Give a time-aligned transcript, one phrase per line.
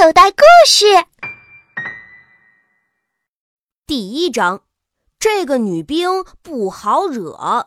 [0.00, 0.86] 口袋故事
[3.84, 4.62] 第一章：
[5.18, 7.66] 这个女兵不好惹。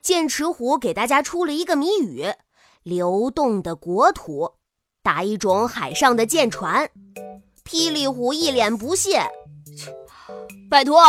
[0.00, 2.32] 剑齿虎给大家出了一个谜语：
[2.84, 4.52] 流动的国土，
[5.02, 6.88] 打一种海上的舰船。
[7.64, 9.28] 霹雳虎一脸不屑
[10.70, 11.02] ：“拜托，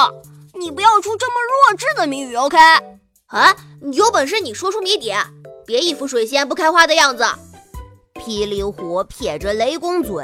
[0.55, 1.35] 你不要出这么
[1.69, 2.57] 弱智的谜语，OK？
[3.27, 3.55] 啊，
[3.91, 5.13] 有本事你说出谜底，
[5.67, 7.23] 别一副水仙不开花的样子。”
[8.21, 10.23] 霹雳虎撇着雷公嘴，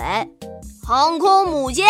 [0.85, 1.87] 航空母舰。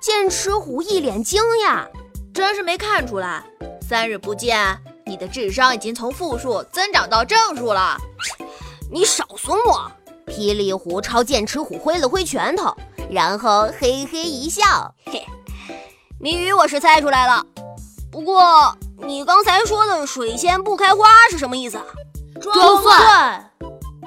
[0.00, 1.86] 剑齿虎一脸惊讶，
[2.32, 3.44] 真是没看出来，
[3.88, 7.96] 三日不见，你的智商已经从负数增长到正数了。
[8.90, 9.90] 你少损我！
[10.26, 12.74] 霹雳虎朝剑齿虎挥了挥拳头，
[13.10, 15.24] 然后嘿嘿一笑，嘿，
[16.18, 17.44] 谜语我是猜出来了，
[18.10, 21.84] 不过你刚才说的水仙不开花是什么意思啊？
[22.40, 23.50] 装蒜。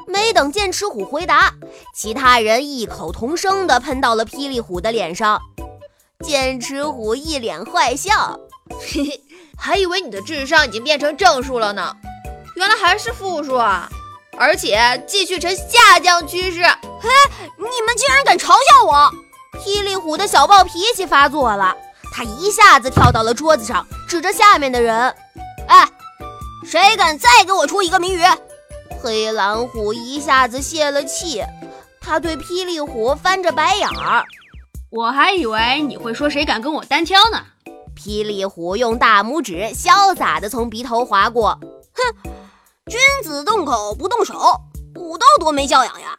[0.07, 1.53] 没等剑齿虎回答，
[1.93, 5.39] 其他人异口同声地喷到了霹雳虎的脸上。
[6.23, 9.21] 剑齿虎一脸坏笑，嘿嘿，
[9.57, 11.95] 还以为你的智商已经变成正数了呢，
[12.55, 13.87] 原来还是负数啊！
[14.39, 16.61] 而且继续呈下降趋势。
[16.61, 17.09] 嘿，
[17.57, 19.11] 你们竟然敢嘲笑我！
[19.59, 21.75] 霹雳虎的小暴脾气发作了，
[22.13, 25.13] 他一下子跳到了桌子上，指着下面的人
[25.67, 25.87] ：“哎，
[26.65, 28.23] 谁敢再给我出一个谜语？”
[29.07, 31.41] 黑狼虎一下子泄了气，
[32.01, 34.25] 他对霹雳虎翻着白眼儿。
[34.89, 37.41] 我还以为你会说谁敢跟我单挑呢。
[37.95, 41.57] 霹雳虎用大拇指潇洒地从鼻头划过，
[41.93, 42.31] 哼，
[42.87, 44.59] 君子动口不动手，
[44.95, 46.17] 武斗多没教养呀！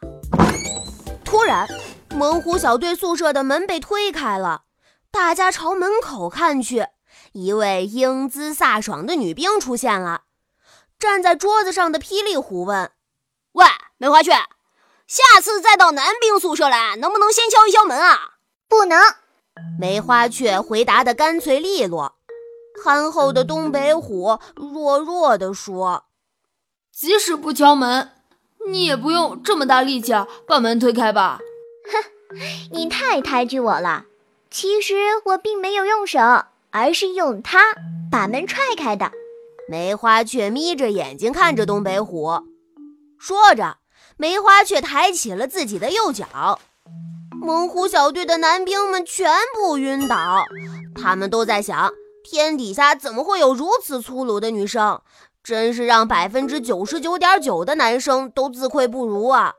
[1.23, 1.67] 突然，
[2.15, 4.63] 猛虎小队宿舍的门被推开了，
[5.11, 6.87] 大家朝门口看去，
[7.33, 10.21] 一位英姿飒爽的女兵出现了。
[10.99, 12.91] 站在桌子上的霹雳虎问
[13.53, 13.65] ：“喂，
[13.97, 14.33] 梅花雀，
[15.07, 18.33] 下次再到男兵宿舍来，能不能先敲一敲门啊
[18.67, 18.99] ？”“不能。”
[19.79, 22.15] 梅花雀回答的干脆利落。
[22.83, 26.05] 憨厚的东北虎弱弱地说
[26.91, 28.11] ：“即使不敲门，
[28.67, 30.13] 你也不用这么大力气
[30.45, 31.39] 把门推开吧
[31.91, 32.37] ？”“哼，
[32.71, 34.05] 你太抬举我了。
[34.51, 34.95] 其实
[35.25, 36.19] 我并没有用手，
[36.71, 37.73] 而是用它
[38.11, 39.11] 把门踹开的。”
[39.69, 42.41] 梅花雀眯着眼睛看着东北虎，
[43.19, 43.77] 说着，
[44.17, 46.59] 梅花雀抬起了自己的右脚。
[47.39, 50.43] 猛虎小队的男兵们全部晕倒，
[50.95, 51.91] 他们都在想：
[52.23, 54.99] 天底下怎么会有如此粗鲁的女生？
[55.43, 59.53] 真是让百分之九十九点九的男生都自愧不如啊！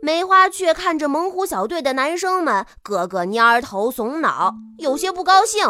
[0.00, 5.62] 梅花雀看着猛虎小队的男生们，个个蔫头耸脑，有些不高兴。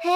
[0.00, 0.10] 哎，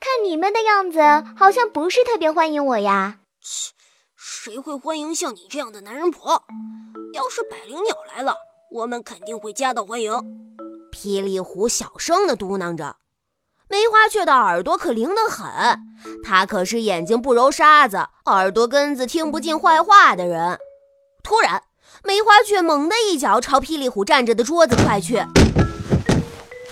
[0.00, 1.00] 看你们的样子，
[1.36, 3.18] 好像不是特别欢迎我呀。
[3.40, 3.72] 切，
[4.16, 6.42] 谁会欢迎像你这样的男人婆？
[7.14, 8.34] 要是百灵鸟来了，
[8.72, 10.12] 我们肯定会夹道欢迎。
[10.90, 12.96] 霹雳虎小声地嘟囔着。
[13.68, 15.78] 梅花雀的耳朵可灵得很，
[16.24, 20.58] 它可是眼睛不揉沙子，耳朵根子听不进坏话的人。
[21.22, 21.62] 突然，
[22.02, 25.24] 梅花雀猛地一脚朝霹雳虎站着的桌子踹去。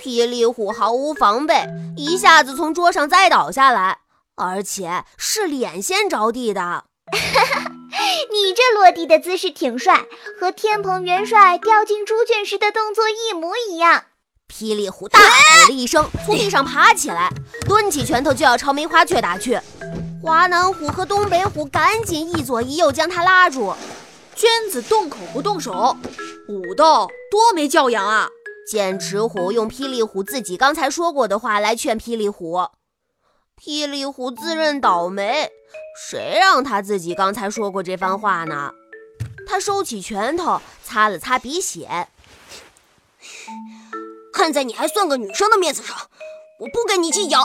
[0.01, 3.99] 霹雳虎毫无防备，一下子从桌上栽倒下来，
[4.35, 6.85] 而且是脸先着地的。
[8.33, 10.07] 你这落地的姿势挺帅，
[10.41, 14.05] 和天蓬元帅掉进猪圈时的动作一模一样。
[14.49, 17.31] 霹雳虎大吼了一声，从地上爬起来，
[17.69, 19.61] 抡起拳头就要朝梅花雀打去。
[20.23, 23.75] 华南虎和东北虎赶紧一左一右将他拉住。
[24.35, 25.95] 娟子动口不动手，
[26.49, 28.31] 武斗多没教养啊！
[28.69, 32.69] 剑齿虎用霹雳虎自己刚才说过的话来劝霹雳虎，
[33.61, 35.51] 霹雳虎自认倒霉，
[36.09, 38.73] 谁让他自己刚才说过这番话呢？
[39.47, 42.09] 他收起拳头，擦了擦鼻血。
[44.33, 45.97] 看在你还算个女生的面子上，
[46.61, 47.41] 我不跟你计较。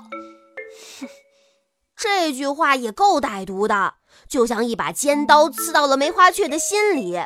[0.99, 1.09] 哼，
[1.97, 3.95] 这句话也够歹毒的，
[4.29, 7.19] 就像一把尖刀刺到了梅花雀的心里。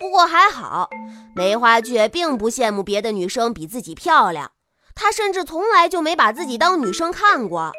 [0.00, 0.88] 不过还好，
[1.36, 4.52] 梅花雀并不羡慕别的女生比自己漂亮，
[4.94, 7.72] 她甚至从来就没把自己当女生看过，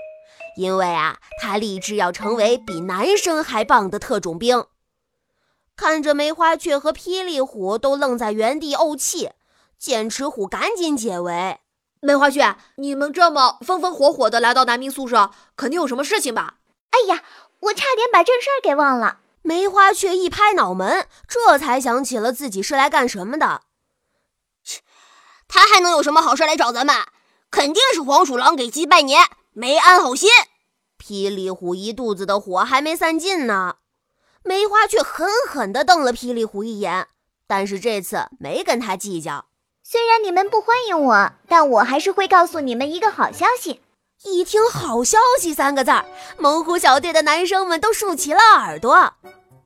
[0.56, 4.63] 因为啊，她立志要成为比男生还棒的特种兵。
[5.75, 9.31] 看着梅花雀和霹雳虎都愣在原地怄气，
[9.79, 11.59] 剑齿虎赶紧解围
[12.01, 16.57] ：“梅花雀，你们这么风风火火的来到男兵宿舍，肯定有什么事情吧
[16.91, 17.24] ？”“哎呀，
[17.62, 23.61] 我差点把正事儿给忘了。”梅花雀一拍脑门，这才想起了自己是来干什么的。
[24.63, 24.81] 切，
[25.47, 26.95] 他还能有什么好事来找咱们？
[27.49, 30.29] 肯定是黄鼠狼给鸡拜年，没安好心。
[30.97, 33.77] 霹雳虎一肚子的火还没散尽呢。
[34.43, 37.07] 梅花雀狠狠地瞪了霹雳虎一眼，
[37.47, 39.45] 但是这次没跟他计较。
[39.83, 43.81] 虽然你们不欢迎我，但我还是会告诉你们一个好消息。
[44.23, 46.06] 一听“好消息”三个字儿，
[46.38, 49.13] 猛虎小队的男生们都竖起了耳朵。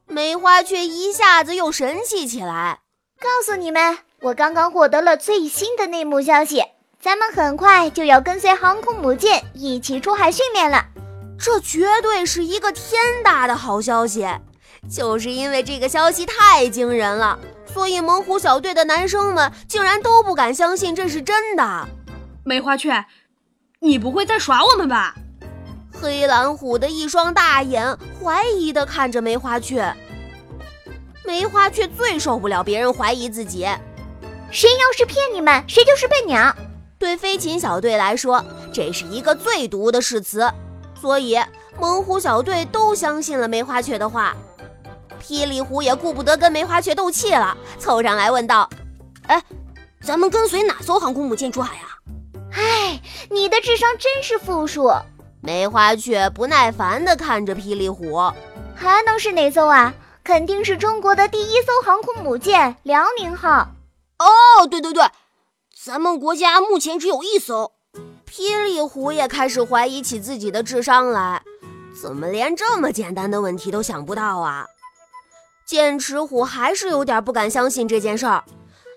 [0.08, 2.80] 梅花却一下子又神气起来，
[3.20, 6.64] 告诉你们，我刚刚获得了最新的内幕消息，
[7.02, 10.86] 咱们很快就要跟随航空母舰一起出海训练了。
[11.38, 14.26] 这绝对是一个天大的好消息！
[14.90, 17.38] 就是因为这个消息太惊人了。
[17.74, 21.88] 所以，猛虎小队的男生们竟然都不敢相信这是真的。
[22.46, 23.04] 梅花雀，
[23.80, 25.16] 你不会在耍我们吧？
[25.92, 29.96] 黑蓝虎的一双大眼怀疑地看着梅花雀。
[31.26, 33.68] 梅花雀最受不了别人怀疑自己。
[34.52, 36.56] 谁要是骗你们，谁就是笨鸟。
[36.98, 38.44] 对飞禽小队来说，
[38.74, 40.50] 这是一个最毒的誓词。
[41.00, 41.38] 所以，
[41.80, 44.36] 猛虎小队都相信了梅花雀的话。
[45.22, 48.70] 霹雳虎也顾不得跟梅花雀斗气了，凑上来问道
[49.28, 49.42] ：“哎，
[50.02, 51.95] 咱们跟随哪艘航空母舰出海啊？”
[52.66, 54.92] 哎，你的智商真是负数。
[55.40, 58.18] 梅花雀不耐烦地看着霹雳虎，
[58.76, 59.94] 还能是哪艘啊？
[60.24, 63.70] 肯定是中国的第一艘航空母舰“辽宁号”。
[64.18, 65.04] 哦，对对对，
[65.84, 67.74] 咱们国家目前只有一艘。
[68.28, 71.44] 霹雳虎也开始怀疑起自己的智商来，
[72.02, 74.66] 怎么连这么简单的问题都想不到啊？
[75.68, 78.44] 剑齿虎还是有点不敢相信这件事儿，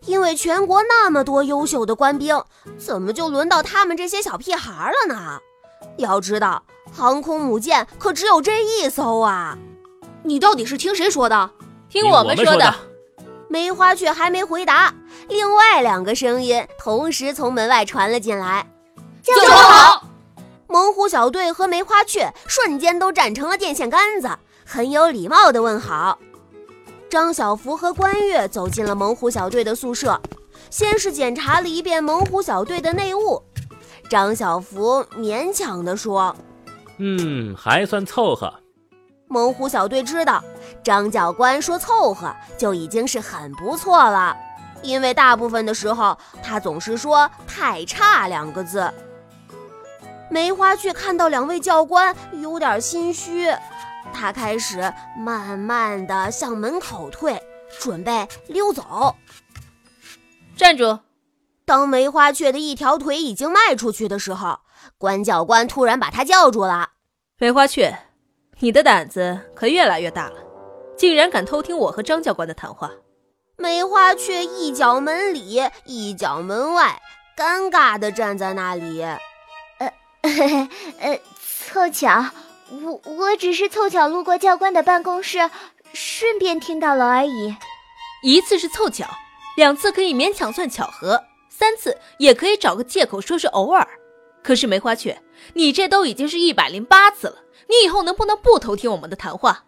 [0.06, 2.42] 因为全国那么多优秀的官兵，
[2.78, 5.38] 怎么就轮到他们这些小屁孩了呢？
[5.96, 6.62] 要知道，
[6.92, 9.56] 航空母舰可只有这一艘啊！
[10.22, 11.50] 你到底是听谁说的？
[11.88, 12.74] 听我们说的。
[13.48, 14.92] 梅花雀还没回答，
[15.28, 18.66] 另外两个声音同时从门外传了进来
[19.24, 20.04] ：“教官好！”
[20.68, 24.28] 猛虎小队和梅花雀瞬间都站成了电线杆子，
[24.66, 26.18] 很有礼貌的问好。
[27.10, 30.20] 张小福和关月走进了猛虎小队的宿舍，
[30.70, 33.42] 先是检查了一遍猛虎小队的内务。
[34.10, 36.34] 张小福勉强地说
[36.98, 38.52] ：“嗯，还算凑合。”
[39.26, 40.42] 猛虎小队知道，
[40.82, 44.36] 张教官说凑合就已经是很不错了，
[44.82, 48.90] 因为大部分的时候他总是说“太差”两个字。
[50.30, 53.48] 梅花却看到两位教官有点心虚。
[54.12, 57.40] 他开始慢慢的向门口退，
[57.80, 59.16] 准备溜走。
[60.56, 61.00] 站住！
[61.64, 64.60] 当梅花雀的一条腿已经迈出去的时候，
[64.96, 66.90] 关教官突然把他叫住了。
[67.38, 67.96] 梅花雀，
[68.60, 70.36] 你的胆子可越来越大了，
[70.96, 72.90] 竟然敢偷听我和张教官的谈话。
[73.56, 77.00] 梅花雀一脚门里，一脚门外，
[77.36, 79.02] 尴尬的站在那里。
[79.02, 79.92] 呃，
[80.98, 81.20] 呃，
[81.68, 82.24] 凑巧。
[82.70, 85.50] 我我只是凑巧路过教官的办公室，
[85.92, 87.56] 顺便听到了而已。
[88.22, 89.06] 一次是凑巧，
[89.56, 93.86] 两次可以勉强算巧合，三次也可以找个借口说是偶尔。
[94.42, 95.22] 可是梅花雀，
[95.54, 97.36] 你这都已经是一百零八次了，
[97.68, 99.64] 你以后能不能不偷听我们的谈话？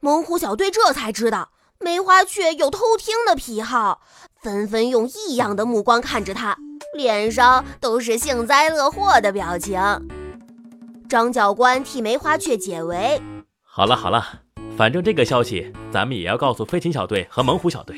[0.00, 4.00] 猛虎小队这才知道梅花雀有偷听的癖好，
[4.40, 6.56] 纷纷用异样的目光看着他，
[6.96, 9.78] 脸上都是幸灾乐祸的表情。
[11.08, 13.20] 张教官替梅花雀解围。
[13.62, 14.24] 好了好了，
[14.76, 17.96] 反正这个消息咱们也要告诉飞禽小队和猛虎小队。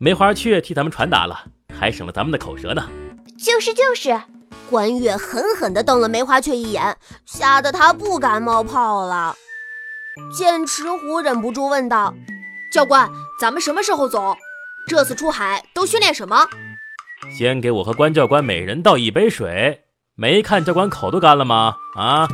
[0.00, 1.44] 梅花雀替咱们传达了，
[1.78, 2.88] 还省了咱们的口舌呢。
[3.38, 4.18] 就是就是，
[4.70, 6.96] 关月狠狠地瞪了梅花雀一眼，
[7.26, 9.34] 吓得他不敢冒泡了。
[10.34, 12.14] 剑齿虎忍不住问道
[12.72, 14.34] ：“教官，咱们什么时候走？
[14.88, 16.46] 这次出海都训练什么？”
[17.36, 19.82] 先给我和关教官每人倒一杯水。
[20.14, 21.74] 没看教官口都干了吗？
[21.94, 22.26] 啊！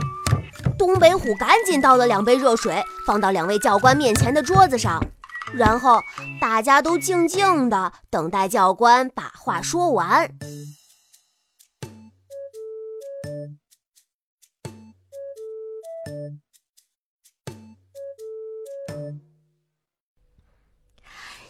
[0.83, 5.01] 东北虎赶紧倒了两杯热水，放到两位教官面前的桌子上，
[5.55, 6.01] 然后
[6.41, 10.29] 大家都静静的等待教官把话说完。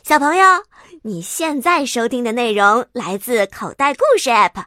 [0.03, 0.45] 小朋友，
[1.05, 4.67] 你现在收听的内容来自口袋故事 App。